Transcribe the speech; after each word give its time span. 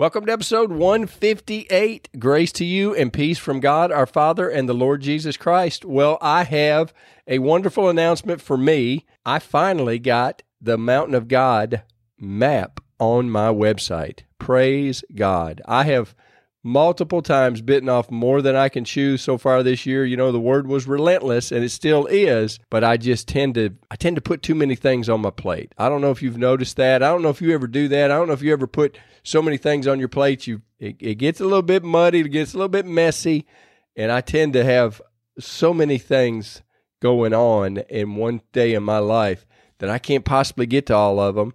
Welcome 0.00 0.24
to 0.24 0.32
episode 0.32 0.72
158. 0.72 2.08
Grace 2.18 2.52
to 2.52 2.64
you 2.64 2.94
and 2.94 3.12
peace 3.12 3.36
from 3.36 3.60
God 3.60 3.92
our 3.92 4.06
Father 4.06 4.48
and 4.48 4.66
the 4.66 4.72
Lord 4.72 5.02
Jesus 5.02 5.36
Christ. 5.36 5.84
Well, 5.84 6.16
I 6.22 6.44
have 6.44 6.94
a 7.26 7.38
wonderful 7.38 7.86
announcement 7.86 8.40
for 8.40 8.56
me. 8.56 9.04
I 9.26 9.38
finally 9.40 9.98
got 9.98 10.42
the 10.58 10.78
Mountain 10.78 11.14
of 11.14 11.28
God 11.28 11.82
map 12.18 12.80
on 12.98 13.28
my 13.28 13.48
website. 13.48 14.20
Praise 14.38 15.04
God. 15.14 15.60
I 15.66 15.84
have 15.84 16.14
multiple 16.62 17.22
times 17.22 17.62
bitten 17.62 17.88
off 17.88 18.10
more 18.10 18.42
than 18.42 18.54
I 18.54 18.68
can 18.68 18.84
chew 18.84 19.16
so 19.16 19.38
far 19.38 19.62
this 19.62 19.86
year. 19.86 20.04
You 20.04 20.16
know, 20.16 20.32
the 20.32 20.40
word 20.40 20.66
was 20.66 20.86
relentless 20.86 21.52
and 21.52 21.64
it 21.64 21.70
still 21.70 22.06
is, 22.06 22.58
but 22.68 22.84
I 22.84 22.96
just 22.96 23.28
tend 23.28 23.54
to 23.54 23.70
I 23.90 23.96
tend 23.96 24.16
to 24.16 24.22
put 24.22 24.42
too 24.42 24.54
many 24.54 24.74
things 24.74 25.08
on 25.08 25.22
my 25.22 25.30
plate. 25.30 25.74
I 25.78 25.88
don't 25.88 26.00
know 26.00 26.10
if 26.10 26.22
you've 26.22 26.38
noticed 26.38 26.76
that. 26.76 27.02
I 27.02 27.08
don't 27.08 27.22
know 27.22 27.30
if 27.30 27.40
you 27.40 27.54
ever 27.54 27.66
do 27.66 27.88
that. 27.88 28.10
I 28.10 28.16
don't 28.16 28.28
know 28.28 28.34
if 28.34 28.42
you 28.42 28.52
ever 28.52 28.66
put 28.66 28.98
so 29.22 29.42
many 29.42 29.56
things 29.56 29.86
on 29.86 29.98
your 29.98 30.08
plate 30.08 30.46
you 30.46 30.62
it, 30.78 30.96
it 30.98 31.14
gets 31.16 31.40
a 31.40 31.44
little 31.44 31.62
bit 31.62 31.84
muddy, 31.84 32.20
it 32.20 32.28
gets 32.28 32.54
a 32.54 32.56
little 32.56 32.68
bit 32.68 32.86
messy, 32.86 33.46
and 33.94 34.10
I 34.10 34.22
tend 34.22 34.54
to 34.54 34.64
have 34.64 35.02
so 35.38 35.74
many 35.74 35.98
things 35.98 36.62
going 37.00 37.34
on 37.34 37.78
in 37.88 38.16
one 38.16 38.40
day 38.52 38.74
in 38.74 38.82
my 38.82 38.98
life 38.98 39.46
that 39.78 39.90
I 39.90 39.98
can't 39.98 40.24
possibly 40.24 40.66
get 40.66 40.86
to 40.86 40.94
all 40.94 41.20
of 41.20 41.34
them. 41.34 41.54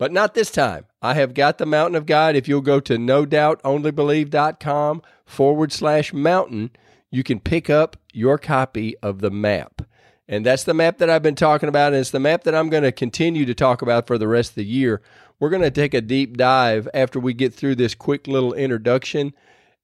But 0.00 0.12
not 0.12 0.32
this 0.32 0.50
time. 0.50 0.86
I 1.02 1.12
have 1.12 1.34
got 1.34 1.58
the 1.58 1.66
mountain 1.66 1.94
of 1.94 2.06
God. 2.06 2.34
If 2.34 2.48
you'll 2.48 2.62
go 2.62 2.80
to 2.80 2.96
no 2.96 3.26
doubt 3.26 3.62
onlybelieve.com 3.64 5.02
forward 5.26 5.72
slash 5.72 6.14
mountain, 6.14 6.70
you 7.10 7.22
can 7.22 7.38
pick 7.38 7.68
up 7.68 7.98
your 8.10 8.38
copy 8.38 8.96
of 9.02 9.18
the 9.18 9.30
map. 9.30 9.82
And 10.26 10.46
that's 10.46 10.64
the 10.64 10.72
map 10.72 10.96
that 10.98 11.10
I've 11.10 11.22
been 11.22 11.34
talking 11.34 11.68
about. 11.68 11.92
And 11.92 12.00
it's 12.00 12.12
the 12.12 12.18
map 12.18 12.44
that 12.44 12.54
I'm 12.54 12.70
going 12.70 12.82
to 12.82 12.92
continue 12.92 13.44
to 13.44 13.52
talk 13.52 13.82
about 13.82 14.06
for 14.06 14.16
the 14.16 14.26
rest 14.26 14.52
of 14.52 14.54
the 14.54 14.64
year. 14.64 15.02
We're 15.38 15.50
going 15.50 15.60
to 15.60 15.70
take 15.70 15.92
a 15.92 16.00
deep 16.00 16.38
dive 16.38 16.88
after 16.94 17.20
we 17.20 17.34
get 17.34 17.52
through 17.52 17.74
this 17.74 17.94
quick 17.94 18.26
little 18.26 18.54
introduction 18.54 19.34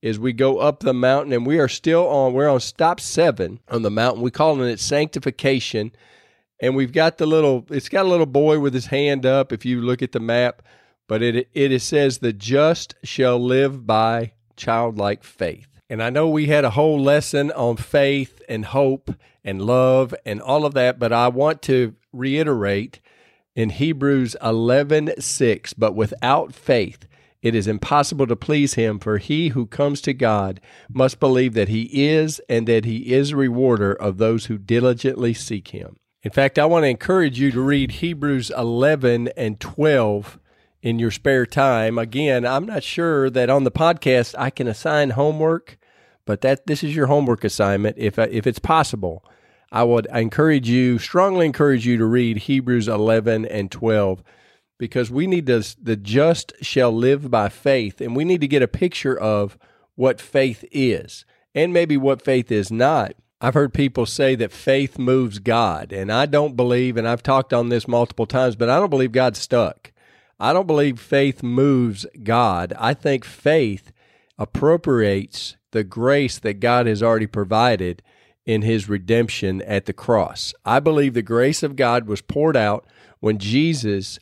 as 0.03 0.19
we 0.19 0.33
go 0.33 0.61
up 0.61 0.81
the 0.81 0.95
mountain. 0.95 1.35
And 1.35 1.47
we 1.47 1.59
are 1.59 1.69
still 1.69 2.09
on, 2.09 2.33
we're 2.33 2.49
on 2.49 2.61
stop 2.61 3.01
seven 3.01 3.61
on 3.69 3.83
the 3.83 3.91
mountain. 3.91 4.23
We 4.23 4.31
call 4.31 4.63
it 4.63 4.81
sanctification 4.81 5.93
and 6.61 6.75
we've 6.75 6.93
got 6.93 7.19
the 7.19 7.27
little 7.27 7.65
it's 7.71 7.89
got 7.89 8.07
a 8.07 8.09
little 8.09 8.27
boy 8.27 8.59
with 8.59 8.75
his 8.75 8.87
hand 8.87 9.27
up 9.27 9.53
if 9.53 9.65
you 9.65 9.81
look 9.81 10.03
at 10.03 10.13
the 10.13 10.21
map 10.21 10.63
but 11.09 11.23
it 11.23 11.49
it 11.55 11.79
says 11.81 12.19
the 12.19 12.33
just 12.33 12.95
shall 13.03 13.39
live 13.39 13.87
by 13.87 14.33
childlike 14.57 15.23
faith 15.23 15.81
and 15.89 16.03
i 16.03 16.11
know 16.11 16.29
we 16.29 16.47
had 16.47 16.65
a 16.65 16.71
whole 16.71 17.01
lesson 17.01 17.51
on 17.53 17.77
faith 17.77 18.43
and 18.49 18.67
hope 18.67 19.11
and 19.45 19.63
love 19.63 20.15
and 20.25 20.41
all 20.41 20.65
of 20.65 20.75
that 20.75 20.99
but 20.99 21.13
i 21.13 21.29
want 21.29 21.63
to 21.63 21.95
reiterate 22.13 23.01
in 23.55 23.71
hebrews 23.71 24.37
11 24.43 25.13
6 25.19 25.73
but 25.75 25.95
without 25.95 26.55
faith 26.55 27.07
it 27.43 27.55
is 27.55 27.69
impossible 27.69 28.27
to 28.27 28.35
please 28.35 28.75
him, 28.75 28.99
for 28.99 29.19
he 29.19 29.51
who 29.51 29.67
comes 29.67 30.01
to 30.01 30.13
God 30.13 30.61
must 30.93 31.21
believe 31.21 31.55
that 31.55 31.69
he 31.69 31.89
is, 31.93 32.41
and 32.49 32.67
that 32.67 32.85
he 32.85 33.13
is 33.13 33.31
a 33.31 33.37
rewarder 33.37 33.93
of 33.93 34.19
those 34.19 34.47
who 34.47 34.59
diligently 34.59 35.33
seek 35.33 35.69
him. 35.69 35.97
In 36.27 36.33
fact, 36.33 36.59
I 36.59 36.67
want 36.67 36.83
to 36.83 36.89
encourage 36.89 37.39
you 37.39 37.53
to 37.53 37.61
read 37.61 37.93
Hebrews 37.93 38.51
11 38.51 39.29
and 39.37 39.61
12 39.61 40.41
in 40.83 40.99
your 40.99 41.13
spare 41.13 41.47
time. 41.47 41.99
Again, 41.99 42.45
I'm 42.45 42.67
not 42.67 42.83
sure 42.83 43.31
that 43.31 43.49
on 43.49 43.63
the 43.63 43.71
podcast 43.71 44.35
I 44.37 44.51
can 44.51 44.67
assign 44.67 45.11
homework, 45.11 45.79
but 46.25 46.41
that 46.41 46.67
this 46.67 46.83
is 46.83 46.97
your 46.97 47.07
homework 47.07 47.45
assignment 47.45 47.97
if 47.97 48.19
if 48.19 48.45
it's 48.45 48.59
possible. 48.59 49.25
I 49.71 49.85
would 49.85 50.09
encourage 50.13 50.69
you, 50.69 50.99
strongly 50.99 51.47
encourage 51.47 51.87
you 51.87 51.97
to 51.97 52.05
read 52.05 52.39
Hebrews 52.39 52.89
11 52.89 53.47
and 53.47 53.71
12 53.71 54.25
because 54.79 55.13
we 55.13 55.29
need 55.29 55.47
to 55.47 55.63
the 55.81 55.95
just 55.95 56.55
shall 56.61 56.91
live 56.91 57.31
by 57.31 57.51
faith 57.51 58.01
and 58.01 58.17
we 58.17 58.25
need 58.25 58.41
to 58.41 58.49
get 58.49 58.63
a 58.63 58.67
picture 58.67 59.17
of 59.17 59.57
what 59.95 60.21
faith 60.21 60.65
is 60.73 61.25
and 61.55 61.73
maybe 61.73 61.97
what 61.97 62.21
faith 62.21 62.51
is 62.51 62.73
not 62.73 63.13
I've 63.41 63.55
heard 63.55 63.75
people 63.75 64.07
say 64.07 64.35
that 64.37 64.51
faith 64.51 64.99
moves 64.99 65.39
God, 65.39 65.93
and 65.93 66.11
I 66.11 66.25
don't 66.25 66.57
believe, 66.57 66.97
and 66.97 67.07
I've 67.07 67.23
talked 67.23 67.53
on 67.53 67.69
this 67.69 67.87
multiple 67.87 68.27
times, 68.27 68.57
but 68.57 68.71
I 68.71 68.79
don't 68.79 68.89
believe 68.89 69.13
God's 69.13 69.39
stuck. 69.39 69.93
I 70.41 70.55
don't 70.55 70.67
believe 70.67 70.99
faith 70.99 71.43
moves 71.43 72.07
God. 72.23 72.73
I 72.79 72.95
think 72.95 73.25
faith 73.25 73.93
appropriates 74.39 75.57
the 75.73 75.85
grace 75.85 76.39
that 76.39 76.61
God 76.61 76.87
has 76.87 77.03
already 77.03 77.27
provided 77.27 78.03
in 78.47 78.63
his 78.63 78.89
redemption 78.89 79.61
at 79.63 79.85
the 79.85 79.93
cross. 79.93 80.55
I 80.65 80.81
believe 80.81 81.13
the 81.13 81.23
grace 81.23 81.63
of 81.63 81.77
God 81.77 82.07
was 82.07 82.23
poured 82.23 82.57
out 82.57 82.87
when 83.21 83.39
Jesus 83.39 84.19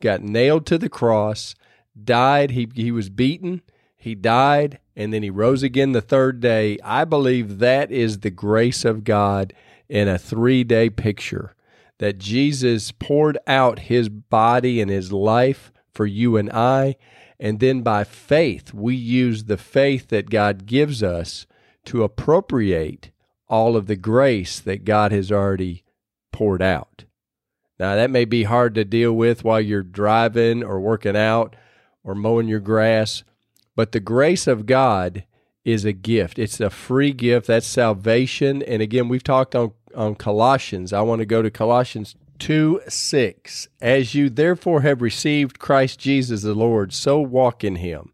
got 0.00 0.22
nailed 0.22 0.64
to 0.66 0.78
the 0.78 0.88
cross, 0.88 1.54
died, 2.02 2.52
he, 2.52 2.68
he 2.74 2.90
was 2.90 3.10
beaten, 3.10 3.62
he 4.04 4.14
died, 4.14 4.80
and 4.94 5.14
then 5.14 5.22
he 5.22 5.30
rose 5.30 5.62
again 5.62 5.92
the 5.92 6.02
third 6.02 6.38
day. 6.38 6.76
I 6.84 7.06
believe 7.06 7.58
that 7.60 7.90
is 7.90 8.18
the 8.18 8.30
grace 8.30 8.84
of 8.84 9.02
God 9.02 9.54
in 9.88 10.08
a 10.08 10.18
three 10.18 10.62
day 10.62 10.90
picture 10.90 11.56
that 11.98 12.18
Jesus 12.18 12.92
poured 12.92 13.38
out 13.46 13.78
his 13.78 14.10
body 14.10 14.82
and 14.82 14.90
his 14.90 15.10
life 15.10 15.72
for 15.90 16.04
you 16.04 16.36
and 16.36 16.52
I. 16.52 16.96
And 17.40 17.60
then 17.60 17.80
by 17.80 18.04
faith, 18.04 18.74
we 18.74 18.94
use 18.94 19.44
the 19.44 19.56
faith 19.56 20.08
that 20.08 20.28
God 20.28 20.66
gives 20.66 21.02
us 21.02 21.46
to 21.86 22.02
appropriate 22.02 23.10
all 23.48 23.74
of 23.74 23.86
the 23.86 23.96
grace 23.96 24.60
that 24.60 24.84
God 24.84 25.12
has 25.12 25.32
already 25.32 25.82
poured 26.30 26.60
out. 26.60 27.06
Now, 27.78 27.94
that 27.94 28.10
may 28.10 28.26
be 28.26 28.42
hard 28.42 28.74
to 28.74 28.84
deal 28.84 29.14
with 29.14 29.44
while 29.44 29.62
you're 29.62 29.82
driving 29.82 30.62
or 30.62 30.78
working 30.78 31.16
out 31.16 31.56
or 32.02 32.14
mowing 32.14 32.48
your 32.48 32.60
grass 32.60 33.24
but 33.76 33.92
the 33.92 34.00
grace 34.00 34.46
of 34.46 34.66
God 34.66 35.24
is 35.64 35.84
a 35.84 35.92
gift. 35.92 36.38
It's 36.38 36.60
a 36.60 36.70
free 36.70 37.12
gift. 37.12 37.46
That's 37.46 37.66
salvation. 37.66 38.62
And 38.62 38.82
again, 38.82 39.08
we've 39.08 39.24
talked 39.24 39.54
on, 39.54 39.72
on 39.94 40.14
Colossians. 40.14 40.92
I 40.92 41.00
want 41.00 41.20
to 41.20 41.26
go 41.26 41.42
to 41.42 41.50
Colossians 41.50 42.14
2 42.38 42.82
6. 42.86 43.68
As 43.80 44.14
you 44.14 44.28
therefore 44.28 44.82
have 44.82 45.00
received 45.00 45.58
Christ 45.58 45.98
Jesus 45.98 46.42
the 46.42 46.54
Lord, 46.54 46.92
so 46.92 47.20
walk 47.20 47.64
in 47.64 47.76
him. 47.76 48.12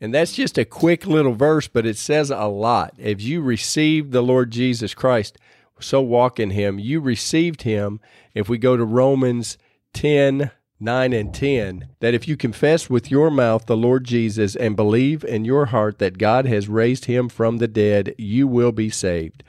And 0.00 0.14
that's 0.14 0.34
just 0.34 0.58
a 0.58 0.64
quick 0.64 1.06
little 1.06 1.34
verse, 1.34 1.66
but 1.66 1.86
it 1.86 1.96
says 1.96 2.30
a 2.30 2.46
lot. 2.46 2.94
If 2.98 3.20
you 3.20 3.40
received 3.40 4.12
the 4.12 4.22
Lord 4.22 4.50
Jesus 4.50 4.94
Christ, 4.94 5.38
so 5.80 6.00
walk 6.00 6.38
in 6.38 6.50
him. 6.50 6.78
You 6.78 7.00
received 7.00 7.62
him. 7.62 8.00
If 8.34 8.48
we 8.48 8.58
go 8.58 8.76
to 8.76 8.84
Romans 8.84 9.58
10 9.94 10.50
9 10.80 11.12
and 11.12 11.34
10 11.34 11.88
that 12.00 12.14
if 12.14 12.28
you 12.28 12.36
confess 12.36 12.88
with 12.88 13.10
your 13.10 13.30
mouth 13.30 13.66
the 13.66 13.76
Lord 13.76 14.04
Jesus 14.04 14.54
and 14.54 14.76
believe 14.76 15.24
in 15.24 15.44
your 15.44 15.66
heart 15.66 15.98
that 15.98 16.18
God 16.18 16.46
has 16.46 16.68
raised 16.68 17.06
him 17.06 17.28
from 17.28 17.58
the 17.58 17.66
dead, 17.66 18.14
you 18.16 18.46
will 18.46 18.70
be 18.70 18.88
saved. 18.88 19.42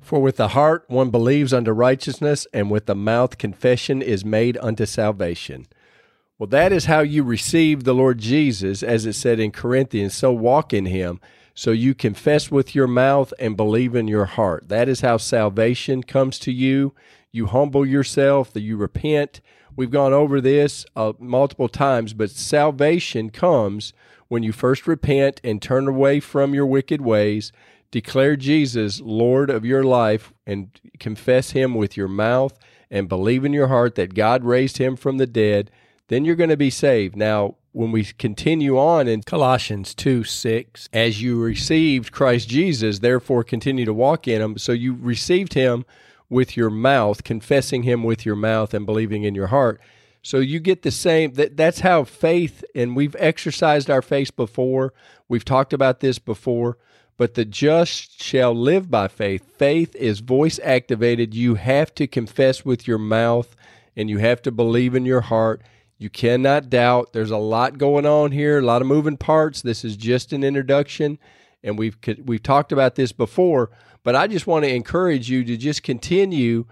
For 0.00 0.20
with 0.20 0.36
the 0.36 0.48
heart 0.48 0.84
one 0.88 1.10
believes 1.10 1.52
unto 1.52 1.72
righteousness, 1.72 2.46
and 2.54 2.70
with 2.70 2.86
the 2.86 2.94
mouth 2.94 3.36
confession 3.36 4.00
is 4.00 4.24
made 4.24 4.56
unto 4.62 4.86
salvation. 4.86 5.66
Well, 6.38 6.46
that 6.48 6.72
is 6.72 6.86
how 6.86 7.00
you 7.00 7.22
receive 7.22 7.84
the 7.84 7.94
Lord 7.94 8.18
Jesus, 8.18 8.82
as 8.82 9.04
it 9.04 9.12
said 9.12 9.38
in 9.38 9.50
Corinthians. 9.50 10.14
So 10.14 10.32
walk 10.32 10.72
in 10.72 10.86
him. 10.86 11.20
So 11.54 11.70
you 11.70 11.94
confess 11.94 12.50
with 12.50 12.74
your 12.74 12.86
mouth 12.86 13.34
and 13.38 13.56
believe 13.56 13.94
in 13.94 14.08
your 14.08 14.24
heart. 14.24 14.68
That 14.68 14.88
is 14.88 15.02
how 15.02 15.18
salvation 15.18 16.02
comes 16.02 16.38
to 16.40 16.50
you. 16.50 16.94
You 17.30 17.46
humble 17.46 17.84
yourself, 17.84 18.54
that 18.54 18.62
you 18.62 18.78
repent 18.78 19.42
We've 19.80 19.90
gone 19.90 20.12
over 20.12 20.42
this 20.42 20.84
uh, 20.94 21.14
multiple 21.18 21.70
times, 21.70 22.12
but 22.12 22.28
salvation 22.28 23.30
comes 23.30 23.94
when 24.28 24.42
you 24.42 24.52
first 24.52 24.86
repent 24.86 25.40
and 25.42 25.62
turn 25.62 25.88
away 25.88 26.20
from 26.20 26.52
your 26.52 26.66
wicked 26.66 27.00
ways, 27.00 27.50
declare 27.90 28.36
Jesus 28.36 29.00
Lord 29.00 29.48
of 29.48 29.64
your 29.64 29.82
life, 29.82 30.34
and 30.46 30.68
confess 30.98 31.52
Him 31.52 31.74
with 31.74 31.96
your 31.96 32.08
mouth 32.08 32.58
and 32.90 33.08
believe 33.08 33.42
in 33.42 33.54
your 33.54 33.68
heart 33.68 33.94
that 33.94 34.12
God 34.12 34.44
raised 34.44 34.76
Him 34.76 34.96
from 34.96 35.16
the 35.16 35.26
dead. 35.26 35.70
Then 36.08 36.26
you're 36.26 36.36
going 36.36 36.50
to 36.50 36.58
be 36.58 36.68
saved. 36.68 37.16
Now, 37.16 37.54
when 37.72 37.90
we 37.90 38.04
continue 38.04 38.78
on 38.78 39.08
in 39.08 39.22
Colossians 39.22 39.94
2 39.94 40.24
6, 40.24 40.90
as 40.92 41.22
you 41.22 41.40
received 41.40 42.12
Christ 42.12 42.50
Jesus, 42.50 42.98
therefore 42.98 43.44
continue 43.44 43.86
to 43.86 43.94
walk 43.94 44.28
in 44.28 44.42
Him. 44.42 44.58
So 44.58 44.72
you 44.72 44.98
received 45.00 45.54
Him 45.54 45.86
with 46.30 46.56
your 46.56 46.70
mouth, 46.70 47.24
confessing 47.24 47.82
him 47.82 48.02
with 48.04 48.24
your 48.24 48.36
mouth 48.36 48.72
and 48.72 48.86
believing 48.86 49.24
in 49.24 49.34
your 49.34 49.48
heart. 49.48 49.80
So 50.22 50.38
you 50.38 50.60
get 50.60 50.82
the 50.82 50.90
same 50.90 51.34
that 51.34 51.56
that's 51.56 51.80
how 51.80 52.04
faith 52.04 52.64
and 52.74 52.94
we've 52.96 53.16
exercised 53.18 53.90
our 53.90 54.02
faith 54.02 54.34
before. 54.36 54.94
We've 55.28 55.44
talked 55.44 55.72
about 55.72 56.00
this 56.00 56.18
before, 56.18 56.78
but 57.16 57.34
the 57.34 57.44
just 57.44 58.22
shall 58.22 58.54
live 58.54 58.90
by 58.90 59.08
faith. 59.08 59.56
Faith 59.58 59.94
is 59.96 60.20
voice 60.20 60.60
activated. 60.62 61.34
You 61.34 61.56
have 61.56 61.94
to 61.96 62.06
confess 62.06 62.64
with 62.64 62.86
your 62.86 62.98
mouth 62.98 63.56
and 63.96 64.08
you 64.08 64.18
have 64.18 64.40
to 64.42 64.52
believe 64.52 64.94
in 64.94 65.04
your 65.04 65.22
heart. 65.22 65.62
You 65.98 66.10
cannot 66.10 66.70
doubt. 66.70 67.12
There's 67.12 67.30
a 67.30 67.36
lot 67.36 67.76
going 67.76 68.06
on 68.06 68.32
here, 68.32 68.58
a 68.58 68.62
lot 68.62 68.82
of 68.82 68.88
moving 68.88 69.16
parts. 69.16 69.62
This 69.62 69.84
is 69.84 69.96
just 69.96 70.32
an 70.32 70.44
introduction 70.44 71.18
and 71.62 71.78
we've 71.78 71.96
we've 72.24 72.42
talked 72.42 72.72
about 72.72 72.94
this 72.94 73.12
before, 73.12 73.70
but 74.02 74.16
I 74.16 74.26
just 74.26 74.46
want 74.46 74.64
to 74.64 74.74
encourage 74.74 75.30
you 75.30 75.44
to 75.44 75.56
just 75.56 75.82
continue 75.82 76.66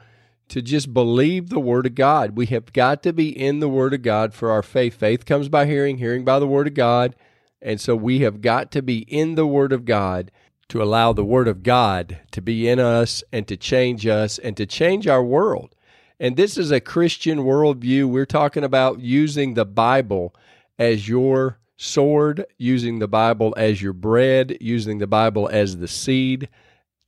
to 0.48 0.62
just 0.62 0.94
believe 0.94 1.50
the 1.50 1.60
Word 1.60 1.86
of 1.86 1.94
God. 1.94 2.36
We 2.36 2.46
have 2.46 2.72
got 2.72 3.02
to 3.02 3.12
be 3.12 3.28
in 3.28 3.60
the 3.60 3.68
Word 3.68 3.94
of 3.94 4.02
God 4.02 4.32
for 4.32 4.50
our 4.50 4.62
faith. 4.62 4.94
Faith 4.94 5.26
comes 5.26 5.48
by 5.48 5.66
hearing, 5.66 5.98
hearing 5.98 6.24
by 6.24 6.38
the 6.38 6.46
Word 6.46 6.66
of 6.66 6.74
God. 6.74 7.14
And 7.60 7.80
so 7.80 7.94
we 7.94 8.20
have 8.20 8.40
got 8.40 8.70
to 8.72 8.82
be 8.82 9.00
in 9.00 9.34
the 9.34 9.46
Word 9.46 9.72
of 9.72 9.84
God 9.84 10.30
to 10.68 10.82
allow 10.82 11.12
the 11.12 11.24
Word 11.24 11.48
of 11.48 11.62
God 11.62 12.20
to 12.30 12.40
be 12.40 12.68
in 12.68 12.78
us 12.78 13.22
and 13.32 13.46
to 13.48 13.56
change 13.56 14.06
us 14.06 14.38
and 14.38 14.56
to 14.56 14.66
change 14.66 15.06
our 15.06 15.22
world. 15.22 15.74
And 16.20 16.36
this 16.36 16.56
is 16.58 16.70
a 16.70 16.80
Christian 16.80 17.40
worldview. 17.40 18.08
We're 18.08 18.26
talking 18.26 18.64
about 18.64 19.00
using 19.00 19.54
the 19.54 19.64
Bible 19.64 20.34
as 20.78 21.08
your 21.08 21.58
sword, 21.76 22.44
using 22.58 22.98
the 22.98 23.08
Bible 23.08 23.54
as 23.56 23.80
your 23.80 23.92
bread, 23.92 24.56
using 24.60 24.98
the 24.98 25.06
Bible 25.06 25.48
as 25.52 25.76
the 25.76 25.88
seed, 25.88 26.48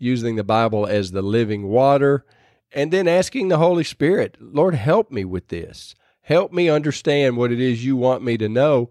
using 0.01 0.37
the 0.37 0.45
Bible 0.45 0.87
as 0.87 1.13
the 1.13 1.23
living 1.23 1.69
water 1.69 2.25
and 2.73 2.93
then 2.93 3.09
asking 3.09 3.49
the 3.49 3.59
Holy 3.59 3.85
Spirit, 3.85 4.37
Lord, 4.41 4.75
help 4.75 5.11
me 5.11 5.25
with 5.25 5.49
this. 5.49 5.95
Help 6.23 6.53
me 6.53 6.69
understand 6.69 7.37
what 7.37 7.51
it 7.51 7.61
is 7.61 7.85
you 7.85 7.97
want 7.97 8.23
me 8.23 8.37
to 8.39 8.49
know. 8.49 8.91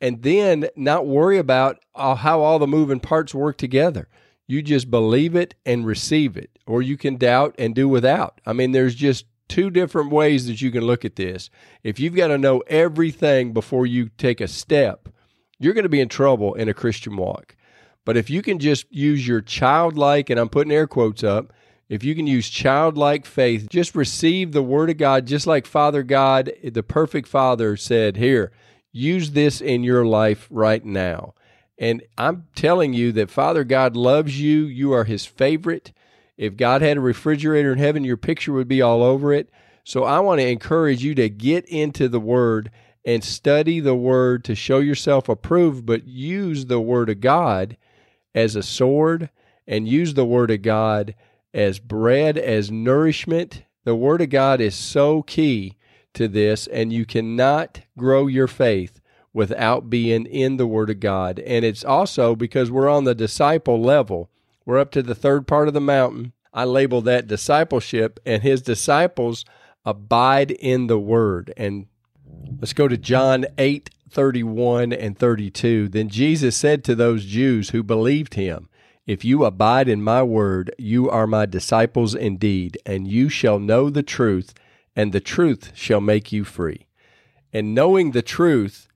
And 0.00 0.22
then 0.22 0.68
not 0.76 1.06
worry 1.06 1.38
about 1.38 1.80
uh, 1.94 2.14
how 2.14 2.40
all 2.40 2.58
the 2.58 2.66
moving 2.66 3.00
parts 3.00 3.34
work 3.34 3.58
together. 3.58 4.08
You 4.46 4.62
just 4.62 4.90
believe 4.90 5.34
it 5.34 5.54
and 5.66 5.84
receive 5.84 6.36
it, 6.36 6.58
or 6.66 6.80
you 6.80 6.96
can 6.96 7.16
doubt 7.16 7.54
and 7.58 7.74
do 7.74 7.88
without. 7.88 8.40
I 8.46 8.54
mean, 8.54 8.72
there's 8.72 8.94
just 8.94 9.26
two 9.48 9.70
different 9.70 10.10
ways 10.10 10.46
that 10.46 10.62
you 10.62 10.70
can 10.70 10.84
look 10.84 11.04
at 11.04 11.16
this. 11.16 11.50
If 11.82 12.00
you've 12.00 12.14
got 12.14 12.28
to 12.28 12.38
know 12.38 12.60
everything 12.68 13.52
before 13.52 13.86
you 13.86 14.08
take 14.16 14.40
a 14.40 14.48
step, 14.48 15.08
you're 15.58 15.74
going 15.74 15.82
to 15.82 15.90
be 15.90 16.00
in 16.00 16.08
trouble 16.08 16.54
in 16.54 16.68
a 16.68 16.74
Christian 16.74 17.16
walk. 17.16 17.56
But 18.08 18.16
if 18.16 18.30
you 18.30 18.40
can 18.40 18.58
just 18.58 18.86
use 18.90 19.28
your 19.28 19.42
childlike, 19.42 20.30
and 20.30 20.40
I'm 20.40 20.48
putting 20.48 20.72
air 20.72 20.86
quotes 20.86 21.22
up, 21.22 21.52
if 21.90 22.02
you 22.02 22.14
can 22.14 22.26
use 22.26 22.48
childlike 22.48 23.26
faith, 23.26 23.68
just 23.68 23.94
receive 23.94 24.52
the 24.52 24.62
Word 24.62 24.88
of 24.88 24.96
God, 24.96 25.26
just 25.26 25.46
like 25.46 25.66
Father 25.66 26.02
God, 26.02 26.50
the 26.64 26.82
perfect 26.82 27.28
Father, 27.28 27.76
said, 27.76 28.16
Here, 28.16 28.50
use 28.92 29.32
this 29.32 29.60
in 29.60 29.84
your 29.84 30.06
life 30.06 30.48
right 30.50 30.82
now. 30.82 31.34
And 31.78 32.02
I'm 32.16 32.46
telling 32.54 32.94
you 32.94 33.12
that 33.12 33.28
Father 33.28 33.62
God 33.62 33.94
loves 33.94 34.40
you. 34.40 34.60
You 34.60 34.94
are 34.94 35.04
His 35.04 35.26
favorite. 35.26 35.92
If 36.38 36.56
God 36.56 36.80
had 36.80 36.96
a 36.96 37.02
refrigerator 37.02 37.74
in 37.74 37.78
heaven, 37.78 38.04
your 38.04 38.16
picture 38.16 38.54
would 38.54 38.68
be 38.68 38.80
all 38.80 39.02
over 39.02 39.34
it. 39.34 39.50
So 39.84 40.04
I 40.04 40.20
want 40.20 40.40
to 40.40 40.48
encourage 40.48 41.04
you 41.04 41.14
to 41.16 41.28
get 41.28 41.66
into 41.66 42.08
the 42.08 42.20
Word 42.20 42.70
and 43.04 43.22
study 43.22 43.80
the 43.80 43.94
Word 43.94 44.44
to 44.44 44.54
show 44.54 44.78
yourself 44.78 45.28
approved, 45.28 45.84
but 45.84 46.06
use 46.06 46.64
the 46.64 46.80
Word 46.80 47.10
of 47.10 47.20
God 47.20 47.76
as 48.34 48.56
a 48.56 48.62
sword 48.62 49.30
and 49.66 49.88
use 49.88 50.14
the 50.14 50.24
Word 50.24 50.50
of 50.50 50.62
God 50.62 51.14
as 51.52 51.78
bread, 51.78 52.38
as 52.38 52.70
nourishment. 52.70 53.62
The 53.84 53.94
Word 53.94 54.22
of 54.22 54.30
God 54.30 54.60
is 54.60 54.74
so 54.74 55.22
key 55.22 55.76
to 56.14 56.28
this, 56.28 56.66
and 56.66 56.92
you 56.92 57.04
cannot 57.06 57.82
grow 57.96 58.26
your 58.26 58.48
faith 58.48 59.00
without 59.32 59.90
being 59.90 60.26
in 60.26 60.56
the 60.56 60.66
Word 60.66 60.90
of 60.90 61.00
God. 61.00 61.38
And 61.40 61.64
it's 61.64 61.84
also 61.84 62.34
because 62.34 62.70
we're 62.70 62.88
on 62.88 63.04
the 63.04 63.14
disciple 63.14 63.80
level, 63.80 64.30
we're 64.64 64.78
up 64.78 64.90
to 64.92 65.02
the 65.02 65.14
third 65.14 65.46
part 65.46 65.68
of 65.68 65.74
the 65.74 65.80
mountain. 65.80 66.32
I 66.52 66.64
label 66.64 67.00
that 67.02 67.26
discipleship, 67.26 68.20
and 68.26 68.42
his 68.42 68.62
disciples 68.62 69.44
abide 69.84 70.50
in 70.50 70.86
the 70.86 70.98
Word. 70.98 71.52
And 71.56 71.86
let's 72.60 72.72
go 72.72 72.88
to 72.88 72.96
John 72.96 73.46
8 73.56 73.90
31 74.10 74.92
and 74.92 75.18
32. 75.18 75.88
Then 75.88 76.08
Jesus 76.08 76.56
said 76.56 76.84
to 76.84 76.94
those 76.94 77.24
Jews 77.24 77.70
who 77.70 77.82
believed 77.82 78.34
him, 78.34 78.68
if 79.06 79.24
you 79.24 79.44
abide 79.44 79.88
in 79.88 80.02
my 80.02 80.22
word, 80.22 80.74
you 80.76 81.08
are 81.08 81.26
my 81.26 81.46
disciples 81.46 82.14
indeed, 82.14 82.76
and 82.84 83.08
you 83.08 83.30
shall 83.30 83.58
know 83.58 83.88
the 83.88 84.02
truth, 84.02 84.52
and 84.94 85.12
the 85.12 85.20
truth 85.20 85.72
shall 85.74 86.02
make 86.02 86.30
you 86.30 86.44
free. 86.44 86.88
And 87.50 87.74
knowing 87.74 88.10
the 88.10 88.20
truth 88.20 88.86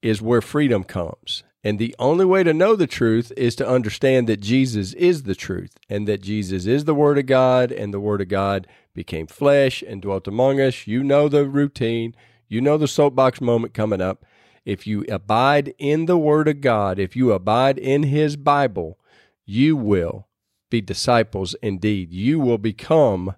is 0.00 0.22
where 0.22 0.40
freedom 0.40 0.84
comes. 0.84 1.42
And 1.64 1.78
the 1.78 1.94
only 1.98 2.24
way 2.24 2.42
to 2.42 2.52
know 2.52 2.76
the 2.76 2.86
truth 2.86 3.32
is 3.36 3.54
to 3.56 3.68
understand 3.68 4.28
that 4.28 4.40
Jesus 4.40 4.94
is 4.94 5.24
the 5.24 5.34
truth 5.34 5.76
and 5.88 6.06
that 6.08 6.22
Jesus 6.22 6.66
is 6.66 6.84
the 6.84 6.94
Word 6.94 7.18
of 7.18 7.26
God 7.26 7.70
and 7.70 7.92
the 7.92 8.00
Word 8.00 8.20
of 8.20 8.28
God 8.28 8.66
became 8.94 9.26
flesh 9.26 9.82
and 9.82 10.02
dwelt 10.02 10.26
among 10.26 10.60
us. 10.60 10.86
You 10.86 11.02
know 11.04 11.28
the 11.28 11.48
routine, 11.48 12.14
you 12.48 12.60
know 12.60 12.78
the 12.78 12.88
soapbox 12.88 13.40
moment 13.40 13.74
coming 13.74 14.00
up. 14.00 14.24
If 14.64 14.86
you 14.86 15.04
abide 15.08 15.74
in 15.78 16.06
the 16.06 16.18
Word 16.18 16.48
of 16.48 16.60
God, 16.60 16.98
if 16.98 17.16
you 17.16 17.32
abide 17.32 17.78
in 17.78 18.04
His 18.04 18.36
Bible, 18.36 18.98
you 19.44 19.76
will 19.76 20.28
be 20.70 20.80
disciples 20.80 21.54
indeed. 21.62 22.12
You 22.12 22.38
will 22.40 22.58
become 22.58 23.34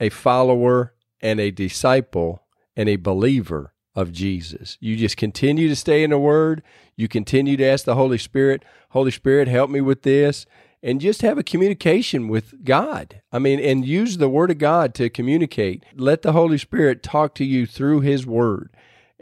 a 0.00 0.08
follower 0.08 0.94
and 1.20 1.40
a 1.40 1.50
disciple 1.50 2.42
and 2.76 2.88
a 2.88 2.96
believer 2.96 3.72
of 3.94 4.12
Jesus. 4.12 4.76
You 4.80 4.96
just 4.96 5.16
continue 5.16 5.68
to 5.68 5.76
stay 5.76 6.02
in 6.02 6.10
the 6.10 6.18
Word. 6.18 6.62
You 6.96 7.08
continue 7.08 7.56
to 7.56 7.64
ask 7.64 7.84
the 7.84 7.94
Holy 7.94 8.18
Spirit, 8.18 8.64
Holy 8.90 9.10
Spirit, 9.10 9.48
help 9.48 9.70
me 9.70 9.80
with 9.80 10.02
this. 10.02 10.46
And 10.82 11.00
just 11.00 11.22
have 11.22 11.38
a 11.38 11.42
communication 11.42 12.28
with 12.28 12.62
God. 12.62 13.22
I 13.32 13.38
mean, 13.38 13.58
and 13.58 13.86
use 13.86 14.18
the 14.18 14.28
Word 14.28 14.50
of 14.50 14.58
God 14.58 14.94
to 14.96 15.08
communicate. 15.08 15.82
Let 15.96 16.20
the 16.20 16.32
Holy 16.32 16.58
Spirit 16.58 17.02
talk 17.02 17.34
to 17.36 17.44
you 17.44 17.64
through 17.64 18.00
His 18.00 18.26
Word. 18.26 18.70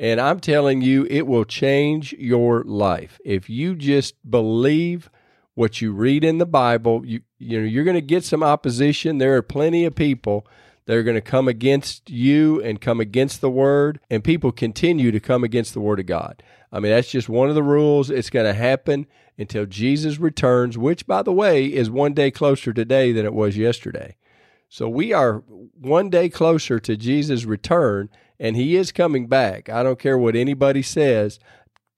And 0.03 0.21
I'm 0.21 0.41
telling 0.41 0.83
you, 0.83 1.07
it 1.09 1.27
will 1.27 1.47
change 1.47 2.13
your 2.15 2.63
life. 2.65 3.19
If 3.25 3.49
you 3.49 3.75
just 3.75 4.15
believe 4.29 5.09
what 5.55 5.81
you 5.81 5.93
read 5.93 6.25
in 6.25 6.39
the 6.39 6.47
Bible. 6.47 7.05
You 7.05 7.21
you 7.39 7.61
know 7.61 7.67
you're 7.67 7.85
going 7.85 7.95
to 7.95 8.01
get 8.01 8.25
some 8.25 8.43
opposition. 8.43 9.19
There 9.19 9.37
are 9.37 9.43
plenty 9.43 9.85
of 9.85 9.95
people 9.95 10.47
that 10.87 10.97
are 10.97 11.03
going 11.03 11.15
to 11.15 11.21
come 11.21 11.47
against 11.47 12.11
you 12.11 12.61
and 12.63 12.81
come 12.81 13.01
against 13.01 13.41
the 13.41 13.51
word, 13.51 14.01
and 14.11 14.25
people 14.25 14.51
continue 14.51 15.13
to 15.13 15.21
come 15.21 15.45
against 15.45 15.75
the 15.75 15.81
word 15.81 16.01
of 16.01 16.07
God. 16.07 16.43
I 16.73 16.81
mean, 16.81 16.91
that's 16.91 17.11
just 17.11 17.29
one 17.29 17.49
of 17.49 17.55
the 17.55 17.63
rules. 17.63 18.11
It's 18.11 18.31
going 18.31 18.47
to 18.47 18.55
happen 18.55 19.07
until 19.39 19.67
Jesus 19.67 20.19
returns, 20.19 20.77
which, 20.77 21.07
by 21.07 21.23
the 21.23 21.33
way, 21.33 21.67
is 21.67 21.91
one 21.91 22.15
day 22.15 22.31
closer 22.31 22.73
today 22.73 23.13
than 23.13 23.25
it 23.25 23.35
was 23.35 23.57
yesterday. 23.57 24.17
So 24.69 24.89
we 24.89 25.13
are 25.13 25.45
one 25.79 26.09
day 26.09 26.31
closer 26.31 26.81
to 26.81 26.97
Jesus' 26.97 27.45
return, 27.45 28.09
and 28.43 28.57
he 28.57 28.75
is 28.75 28.91
coming 28.91 29.29
back. 29.29 29.69
I 29.69 29.85
don't 29.85 30.01
care 30.01 30.19
what 30.19 30.35
anybody 30.35 30.83
says. 30.83 31.39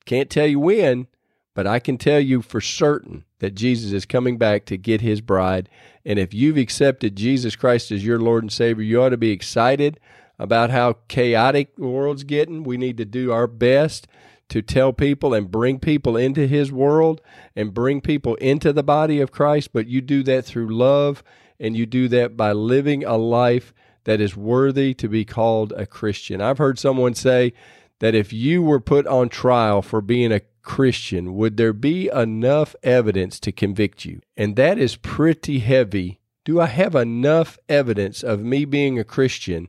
Can't 0.04 0.28
tell 0.28 0.46
you 0.46 0.60
when, 0.60 1.06
but 1.54 1.66
I 1.66 1.78
can 1.78 1.96
tell 1.96 2.20
you 2.20 2.42
for 2.42 2.60
certain 2.60 3.24
that 3.38 3.54
Jesus 3.54 3.92
is 3.92 4.04
coming 4.04 4.36
back 4.36 4.66
to 4.66 4.76
get 4.76 5.00
his 5.00 5.22
bride. 5.22 5.70
And 6.04 6.18
if 6.18 6.34
you've 6.34 6.58
accepted 6.58 7.16
Jesus 7.16 7.56
Christ 7.56 7.90
as 7.90 8.04
your 8.04 8.18
Lord 8.18 8.44
and 8.44 8.52
Savior, 8.52 8.84
you 8.84 9.02
ought 9.02 9.08
to 9.08 9.16
be 9.16 9.30
excited 9.30 9.98
about 10.38 10.68
how 10.68 10.98
chaotic 11.08 11.76
the 11.76 11.86
world's 11.86 12.24
getting. 12.24 12.62
We 12.62 12.76
need 12.76 12.98
to 12.98 13.06
do 13.06 13.32
our 13.32 13.46
best 13.46 14.06
to 14.50 14.60
tell 14.60 14.92
people 14.92 15.32
and 15.32 15.50
bring 15.50 15.78
people 15.78 16.14
into 16.14 16.46
his 16.46 16.70
world 16.70 17.22
and 17.56 17.72
bring 17.72 18.02
people 18.02 18.34
into 18.34 18.70
the 18.70 18.82
body 18.82 19.18
of 19.22 19.32
Christ. 19.32 19.72
But 19.72 19.86
you 19.86 20.02
do 20.02 20.22
that 20.24 20.44
through 20.44 20.76
love 20.76 21.24
and 21.58 21.74
you 21.74 21.86
do 21.86 22.06
that 22.08 22.36
by 22.36 22.52
living 22.52 23.02
a 23.02 23.16
life 23.16 23.72
that 24.04 24.20
is 24.20 24.36
worthy 24.36 24.94
to 24.94 25.08
be 25.08 25.24
called 25.24 25.72
a 25.76 25.86
Christian. 25.86 26.40
I've 26.40 26.58
heard 26.58 26.78
someone 26.78 27.14
say 27.14 27.52
that 28.00 28.14
if 28.14 28.32
you 28.32 28.62
were 28.62 28.80
put 28.80 29.06
on 29.06 29.28
trial 29.28 29.82
for 29.82 30.00
being 30.00 30.32
a 30.32 30.42
Christian, 30.62 31.34
would 31.34 31.56
there 31.56 31.72
be 31.72 32.08
enough 32.08 32.74
evidence 32.82 33.38
to 33.40 33.52
convict 33.52 34.04
you? 34.04 34.20
And 34.36 34.56
that 34.56 34.78
is 34.78 34.96
pretty 34.96 35.60
heavy. 35.60 36.20
Do 36.44 36.60
I 36.60 36.66
have 36.66 36.94
enough 36.94 37.58
evidence 37.68 38.22
of 38.22 38.40
me 38.40 38.64
being 38.64 38.98
a 38.98 39.04
Christian 39.04 39.68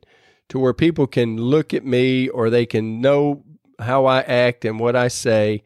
to 0.49 0.59
where 0.59 0.73
people 0.73 1.07
can 1.07 1.37
look 1.37 1.73
at 1.73 1.85
me 1.85 2.27
or 2.27 2.49
they 2.49 2.65
can 2.65 3.01
know 3.01 3.43
how 3.79 4.05
I 4.05 4.21
act 4.21 4.65
and 4.65 4.79
what 4.79 4.95
I 4.95 5.07
say 5.07 5.63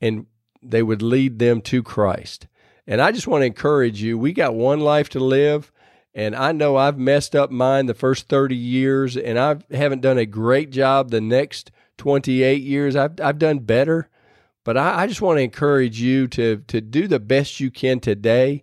and 0.00 0.26
they 0.62 0.82
would 0.82 1.02
lead 1.02 1.38
them 1.38 1.60
to 1.62 1.82
Christ? 1.82 2.46
And 2.86 3.00
I 3.00 3.12
just 3.12 3.26
want 3.26 3.42
to 3.42 3.46
encourage 3.46 4.02
you 4.02 4.18
we 4.18 4.32
got 4.32 4.54
one 4.54 4.80
life 4.80 5.08
to 5.10 5.20
live. 5.20 5.71
And 6.14 6.36
I 6.36 6.52
know 6.52 6.76
I've 6.76 6.98
messed 6.98 7.34
up 7.34 7.50
mine 7.50 7.86
the 7.86 7.94
first 7.94 8.28
30 8.28 8.54
years 8.54 9.16
and 9.16 9.38
I 9.38 9.56
haven't 9.70 10.02
done 10.02 10.18
a 10.18 10.26
great 10.26 10.70
job 10.70 11.10
the 11.10 11.20
next 11.20 11.70
28 11.98 12.62
years. 12.62 12.96
I've, 12.96 13.20
I've 13.20 13.38
done 13.38 13.60
better. 13.60 14.08
But 14.64 14.76
I, 14.76 15.02
I 15.02 15.06
just 15.06 15.20
want 15.20 15.38
to 15.38 15.42
encourage 15.42 16.00
you 16.00 16.28
to 16.28 16.58
to 16.68 16.80
do 16.80 17.08
the 17.08 17.18
best 17.18 17.58
you 17.58 17.68
can 17.70 17.98
today, 17.98 18.62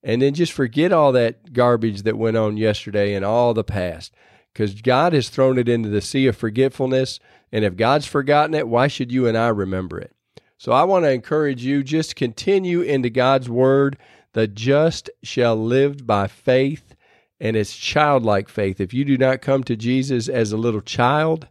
and 0.00 0.22
then 0.22 0.32
just 0.32 0.52
forget 0.52 0.92
all 0.92 1.10
that 1.12 1.52
garbage 1.52 2.02
that 2.02 2.16
went 2.16 2.36
on 2.36 2.56
yesterday 2.56 3.14
and 3.14 3.24
all 3.24 3.52
the 3.52 3.64
past. 3.64 4.14
because 4.52 4.80
God 4.80 5.12
has 5.12 5.28
thrown 5.28 5.58
it 5.58 5.68
into 5.68 5.88
the 5.88 6.00
sea 6.00 6.26
of 6.26 6.36
forgetfulness. 6.36 7.20
And 7.52 7.64
if 7.64 7.76
God's 7.76 8.06
forgotten 8.06 8.54
it, 8.54 8.68
why 8.68 8.88
should 8.88 9.10
you 9.12 9.26
and 9.26 9.36
I 9.36 9.48
remember 9.48 9.98
it? 9.98 10.14
So 10.58 10.72
I 10.72 10.84
want 10.84 11.04
to 11.04 11.10
encourage 11.10 11.64
you 11.64 11.82
just 11.82 12.16
continue 12.16 12.80
into 12.82 13.10
God's 13.10 13.48
word. 13.48 13.96
The 14.32 14.46
just 14.46 15.10
shall 15.22 15.56
live 15.56 16.06
by 16.06 16.28
faith, 16.28 16.94
and 17.40 17.56
it's 17.56 17.76
childlike 17.76 18.48
faith. 18.48 18.80
If 18.80 18.94
you 18.94 19.04
do 19.04 19.18
not 19.18 19.40
come 19.40 19.64
to 19.64 19.76
Jesus 19.76 20.28
as 20.28 20.52
a 20.52 20.56
little 20.56 20.80
child, 20.80 21.48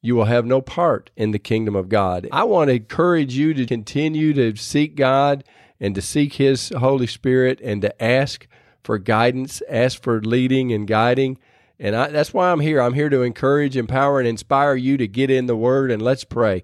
you 0.00 0.14
will 0.14 0.26
have 0.26 0.46
no 0.46 0.60
part 0.60 1.10
in 1.16 1.32
the 1.32 1.38
kingdom 1.38 1.74
of 1.74 1.88
God. 1.88 2.28
I 2.32 2.44
want 2.44 2.68
to 2.68 2.74
encourage 2.76 3.36
you 3.36 3.54
to 3.54 3.66
continue 3.66 4.32
to 4.34 4.56
seek 4.56 4.96
God 4.96 5.44
and 5.80 5.94
to 5.94 6.02
seek 6.02 6.34
His 6.34 6.70
Holy 6.70 7.06
Spirit 7.06 7.60
and 7.62 7.82
to 7.82 8.02
ask 8.02 8.46
for 8.82 8.98
guidance, 8.98 9.62
ask 9.68 10.02
for 10.02 10.20
leading 10.20 10.72
and 10.72 10.86
guiding. 10.86 11.38
And 11.78 11.96
I, 11.96 12.08
that's 12.08 12.32
why 12.32 12.52
I'm 12.52 12.60
here. 12.60 12.80
I'm 12.80 12.94
here 12.94 13.08
to 13.08 13.22
encourage, 13.22 13.76
empower, 13.76 14.18
and 14.18 14.28
inspire 14.28 14.76
you 14.76 14.96
to 14.96 15.08
get 15.08 15.30
in 15.30 15.46
the 15.46 15.56
Word. 15.56 15.90
And 15.90 16.00
let's 16.00 16.24
pray. 16.24 16.62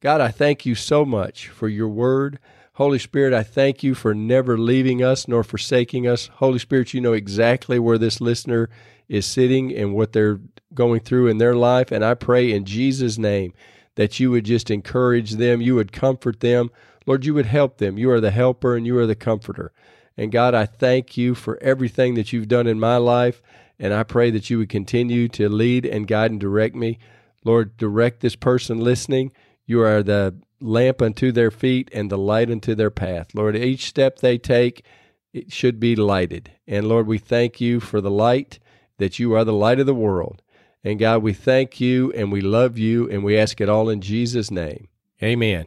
God, 0.00 0.20
I 0.20 0.28
thank 0.28 0.66
you 0.66 0.74
so 0.74 1.04
much 1.04 1.48
for 1.48 1.68
your 1.68 1.88
Word. 1.88 2.38
Holy 2.80 2.98
Spirit, 2.98 3.34
I 3.34 3.42
thank 3.42 3.82
you 3.82 3.94
for 3.94 4.14
never 4.14 4.56
leaving 4.56 5.04
us 5.04 5.28
nor 5.28 5.44
forsaking 5.44 6.08
us. 6.08 6.30
Holy 6.36 6.58
Spirit, 6.58 6.94
you 6.94 7.02
know 7.02 7.12
exactly 7.12 7.78
where 7.78 7.98
this 7.98 8.22
listener 8.22 8.70
is 9.06 9.26
sitting 9.26 9.70
and 9.76 9.92
what 9.92 10.14
they're 10.14 10.40
going 10.72 11.00
through 11.00 11.26
in 11.26 11.36
their 11.36 11.54
life. 11.54 11.92
And 11.92 12.02
I 12.02 12.14
pray 12.14 12.50
in 12.50 12.64
Jesus' 12.64 13.18
name 13.18 13.52
that 13.96 14.18
you 14.18 14.30
would 14.30 14.46
just 14.46 14.70
encourage 14.70 15.32
them, 15.32 15.60
you 15.60 15.74
would 15.74 15.92
comfort 15.92 16.40
them. 16.40 16.70
Lord, 17.04 17.26
you 17.26 17.34
would 17.34 17.44
help 17.44 17.76
them. 17.76 17.98
You 17.98 18.10
are 18.12 18.20
the 18.20 18.30
helper 18.30 18.74
and 18.74 18.86
you 18.86 18.96
are 18.96 19.06
the 19.06 19.14
comforter. 19.14 19.72
And 20.16 20.32
God, 20.32 20.54
I 20.54 20.64
thank 20.64 21.18
you 21.18 21.34
for 21.34 21.62
everything 21.62 22.14
that 22.14 22.32
you've 22.32 22.48
done 22.48 22.66
in 22.66 22.80
my 22.80 22.96
life. 22.96 23.42
And 23.78 23.92
I 23.92 24.04
pray 24.04 24.30
that 24.30 24.48
you 24.48 24.56
would 24.56 24.70
continue 24.70 25.28
to 25.28 25.50
lead 25.50 25.84
and 25.84 26.08
guide 26.08 26.30
and 26.30 26.40
direct 26.40 26.74
me. 26.74 26.98
Lord, 27.44 27.76
direct 27.76 28.20
this 28.20 28.36
person 28.36 28.80
listening. 28.80 29.32
You 29.66 29.82
are 29.82 30.02
the 30.02 30.34
lamp 30.60 31.02
unto 31.02 31.32
their 31.32 31.50
feet 31.50 31.90
and 31.92 32.10
the 32.10 32.18
light 32.18 32.50
unto 32.50 32.74
their 32.74 32.90
path. 32.90 33.34
Lord, 33.34 33.56
each 33.56 33.86
step 33.86 34.18
they 34.18 34.38
take, 34.38 34.84
it 35.32 35.52
should 35.52 35.80
be 35.80 35.96
lighted. 35.96 36.50
And 36.66 36.88
Lord, 36.88 37.06
we 37.06 37.18
thank 37.18 37.60
you 37.60 37.80
for 37.80 38.00
the 38.00 38.10
light, 38.10 38.58
that 38.98 39.18
you 39.18 39.34
are 39.34 39.44
the 39.44 39.52
light 39.52 39.80
of 39.80 39.86
the 39.86 39.94
world. 39.94 40.42
And 40.82 40.98
God, 40.98 41.22
we 41.22 41.32
thank 41.32 41.80
you 41.80 42.12
and 42.12 42.32
we 42.32 42.40
love 42.40 42.78
you 42.78 43.08
and 43.10 43.22
we 43.22 43.38
ask 43.38 43.60
it 43.60 43.68
all 43.68 43.88
in 43.88 44.00
Jesus' 44.00 44.50
name. 44.50 44.88
Amen. 45.22 45.66